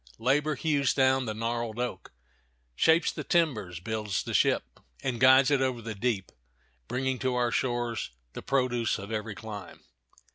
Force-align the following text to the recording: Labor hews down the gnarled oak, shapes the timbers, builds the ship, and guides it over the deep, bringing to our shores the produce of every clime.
Labor 0.17 0.55
hews 0.55 0.95
down 0.95 1.25
the 1.27 1.35
gnarled 1.35 1.77
oak, 1.77 2.11
shapes 2.75 3.11
the 3.11 3.23
timbers, 3.23 3.79
builds 3.79 4.23
the 4.23 4.33
ship, 4.33 4.79
and 5.03 5.19
guides 5.19 5.51
it 5.51 5.61
over 5.61 5.79
the 5.79 5.93
deep, 5.93 6.31
bringing 6.87 7.19
to 7.19 7.35
our 7.35 7.51
shores 7.51 8.09
the 8.33 8.41
produce 8.41 8.97
of 8.97 9.11
every 9.11 9.35
clime. 9.35 9.81